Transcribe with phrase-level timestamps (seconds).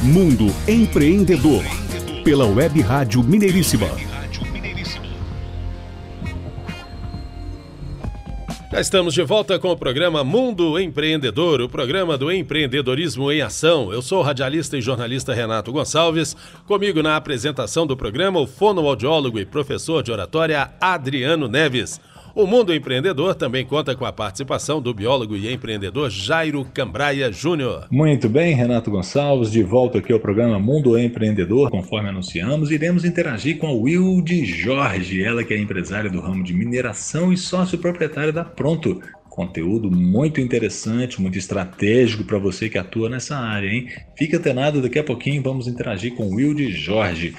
[0.00, 1.64] Mundo Empreendedor,
[2.22, 3.88] pela Web Rádio Mineiríssima.
[8.70, 13.92] Já estamos de volta com o programa Mundo Empreendedor, o programa do empreendedorismo em ação.
[13.92, 16.36] Eu sou o radialista e jornalista Renato Gonçalves.
[16.64, 22.00] Comigo na apresentação do programa, o fonoaudiólogo e professor de oratória Adriano Neves.
[22.34, 27.86] O Mundo Empreendedor também conta com a participação do biólogo e empreendedor Jairo Cambraia Júnior.
[27.90, 31.70] Muito bem, Renato Gonçalves, de volta aqui ao programa Mundo Empreendedor.
[31.70, 36.52] Conforme anunciamos, iremos interagir com a Wilde Jorge, ela que é empresária do ramo de
[36.52, 39.00] mineração e sócio proprietária da Pronto.
[39.28, 43.88] Conteúdo muito interessante, muito estratégico para você que atua nessa área, hein?
[44.16, 47.34] Fica atenado, daqui a pouquinho vamos interagir com Wilde Jorge.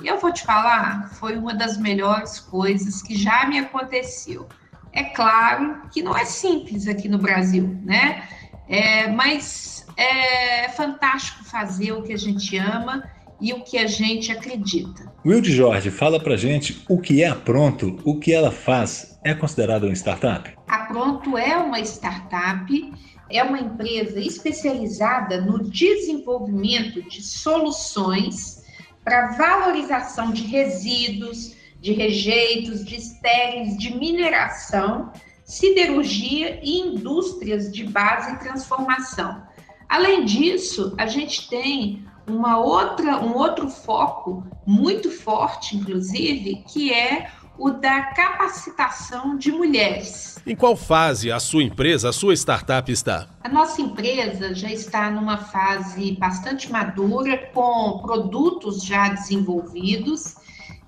[0.00, 4.48] E eu vou te falar, foi uma das melhores coisas que já me aconteceu.
[4.92, 8.28] É claro que não é simples aqui no Brasil, né?
[8.68, 13.04] É, mas é fantástico fazer o que a gente ama
[13.40, 15.12] e o que a gente acredita.
[15.24, 19.18] Wilde Jorge, fala pra gente o que é a Pronto, o que ela faz.
[19.22, 20.54] É considerada uma startup?
[20.66, 22.92] A Pronto é uma startup,
[23.30, 28.64] é uma empresa especializada no desenvolvimento de soluções
[29.04, 35.12] para valorização de resíduos, de rejeitos, de estéreis, de mineração,
[35.44, 39.42] siderurgia e indústrias de base e transformação.
[39.90, 47.28] Além disso, a gente tem uma outra, um outro foco muito forte, inclusive, que é
[47.58, 50.38] o da capacitação de mulheres.
[50.46, 53.28] Em qual fase a sua empresa, a sua startup está?
[53.42, 60.36] A nossa empresa já está numa fase bastante madura, com produtos já desenvolvidos,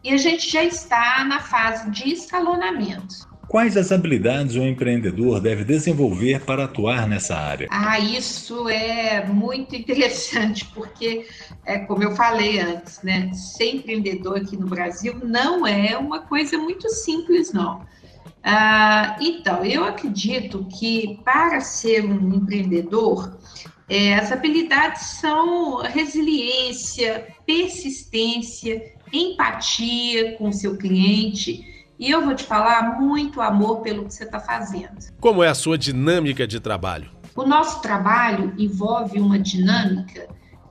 [0.04, 3.31] e a gente já está na fase de escalonamento.
[3.52, 7.68] Quais as habilidades um empreendedor deve desenvolver para atuar nessa área?
[7.70, 11.26] Ah, isso é muito interessante, porque,
[11.66, 16.56] é, como eu falei antes, né, ser empreendedor aqui no Brasil não é uma coisa
[16.56, 17.84] muito simples, não.
[18.42, 23.38] Ah, então, eu acredito que para ser um empreendedor,
[23.86, 28.82] é, as habilidades são resiliência, persistência,
[29.12, 31.70] empatia com o seu cliente
[32.02, 34.98] e eu vou te falar muito amor pelo que você está fazendo.
[35.20, 37.08] Como é a sua dinâmica de trabalho?
[37.36, 40.26] O nosso trabalho envolve uma dinâmica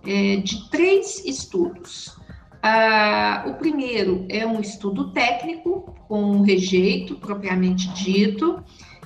[0.06, 2.18] é, de três estudos.
[2.62, 8.62] Ah, o primeiro é um estudo técnico, com um rejeito propriamente dito,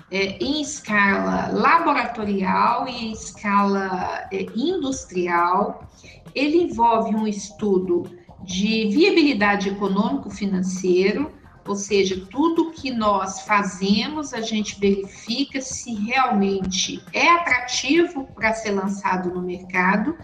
[0.09, 5.87] é, em escala laboratorial e em escala é, industrial.
[6.33, 8.09] Ele envolve um estudo
[8.43, 11.31] de viabilidade econômico-financeiro,
[11.67, 18.71] ou seja, tudo que nós fazemos, a gente verifica se realmente é atrativo para ser
[18.71, 20.15] lançado no mercado.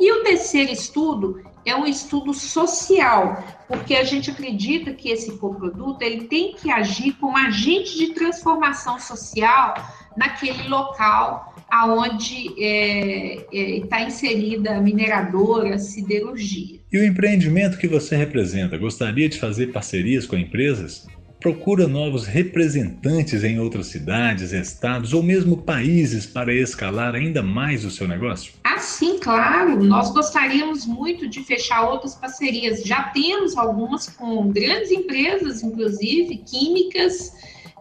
[0.00, 6.02] E o terceiro estudo é um estudo social, porque a gente acredita que esse coproduto
[6.02, 9.74] ele tem que agir como agente de transformação social
[10.18, 16.80] naquele local aonde está é, é, tá inserida a mineradora, a siderurgia.
[16.90, 21.06] E o empreendimento que você representa, gostaria de fazer parcerias com empresas?
[21.38, 27.90] Procura novos representantes em outras cidades, estados ou mesmo países para escalar ainda mais o
[27.92, 28.54] seu negócio?
[28.64, 29.80] Ah, sim, claro.
[29.84, 32.82] Nós gostaríamos muito de fechar outras parcerias.
[32.82, 37.32] Já temos algumas com grandes empresas, inclusive químicas,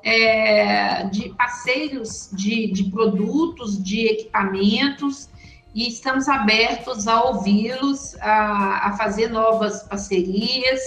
[0.08, 5.30] é, de parceiros de, de produtos, de equipamentos,
[5.76, 10.80] e estamos abertos a ouvi-los, a, a fazer novas parcerias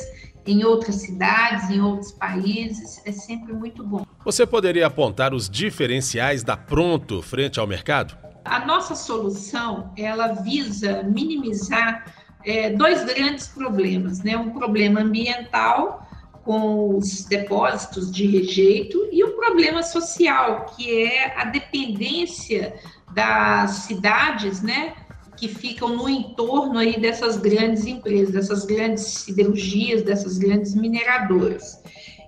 [0.47, 4.07] em outras cidades, em outros países, é sempre muito bom.
[4.25, 8.17] Você poderia apontar os diferenciais da Pronto frente ao mercado?
[8.43, 12.07] A nossa solução, ela visa minimizar
[12.43, 14.35] é, dois grandes problemas, né?
[14.39, 16.10] Um problema ambiental
[16.45, 22.75] com os depósitos de rejeito e o problema social, que é a dependência
[23.15, 24.95] das cidades, né,
[25.37, 31.83] que ficam no entorno aí dessas grandes empresas, dessas grandes siderurgias, dessas grandes mineradoras.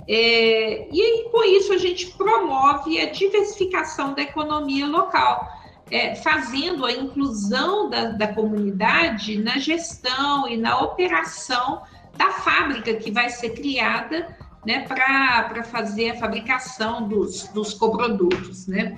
[0.08, 5.46] É, e aí, com isso, a gente promove a diversificação da economia local,
[5.90, 11.82] é, fazendo a inclusão da, da comunidade na gestão e na operação
[12.16, 14.36] da fábrica que vai ser criada
[14.66, 18.66] né, para fazer a fabricação dos, dos coprodutos.
[18.66, 18.96] Né?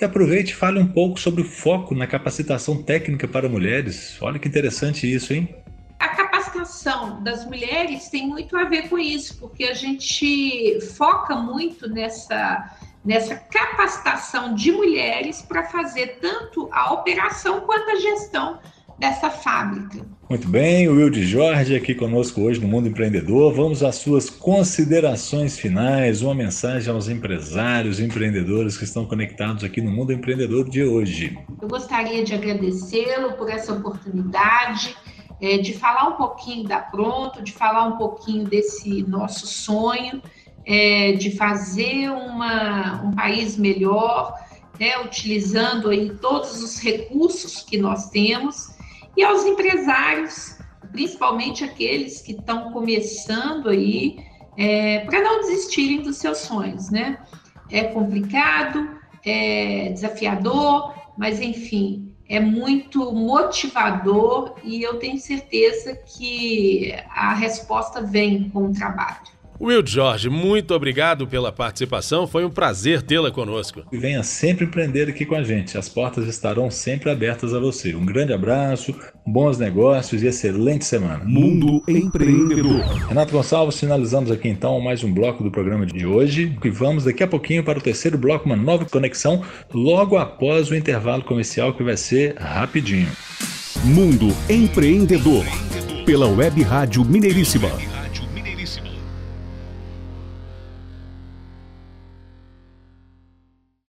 [0.00, 4.20] E aproveite e fale um pouco sobre o foco na capacitação técnica para mulheres.
[4.20, 5.54] Olha que interessante isso, hein?
[5.98, 11.88] A capacitação das mulheres tem muito a ver com isso, porque a gente foca muito
[11.88, 18.58] nessa, nessa capacitação de mulheres para fazer tanto a operação quanto a gestão
[19.04, 20.06] dessa fábrica.
[20.30, 23.52] Muito bem, o Wilde Jorge aqui conosco hoje no Mundo Empreendedor.
[23.52, 29.82] Vamos às suas considerações finais, uma mensagem aos empresários e empreendedores que estão conectados aqui
[29.82, 31.38] no Mundo Empreendedor de hoje.
[31.60, 34.96] Eu gostaria de agradecê-lo por essa oportunidade.
[35.40, 40.22] É, de falar um pouquinho da Pronto, de falar um pouquinho desse nosso sonho,
[40.64, 44.32] é, de fazer uma, um país melhor,
[44.78, 48.73] né, utilizando aí todos os recursos que nós temos
[49.16, 50.58] e aos empresários,
[50.92, 54.18] principalmente aqueles que estão começando aí,
[54.56, 57.18] é, para não desistirem dos seus sonhos, né?
[57.70, 58.88] É complicado,
[59.24, 68.48] é desafiador, mas enfim, é muito motivador e eu tenho certeza que a resposta vem
[68.50, 69.33] com o trabalho.
[69.60, 72.26] Will Jorge, muito obrigado pela participação.
[72.26, 73.82] Foi um prazer tê-la conosco.
[73.92, 75.78] E venha sempre empreender aqui com a gente.
[75.78, 77.94] As portas estarão sempre abertas a você.
[77.94, 81.24] Um grande abraço, bons negócios e excelente semana.
[81.24, 82.80] Mundo Empreendedor.
[83.08, 86.56] Renato Gonçalves, finalizamos aqui então mais um bloco do programa de hoje.
[86.62, 89.42] E vamos daqui a pouquinho para o terceiro bloco, uma nova conexão,
[89.72, 93.08] logo após o intervalo comercial que vai ser rapidinho.
[93.84, 95.44] Mundo Empreendedor.
[96.04, 97.93] Pela Web Rádio Mineiríssima